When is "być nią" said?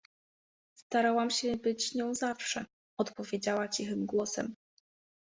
1.57-2.13